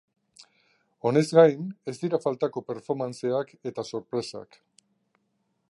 [1.09, 4.61] Honez gain, ez dira faltako performanceak eta sorpresak.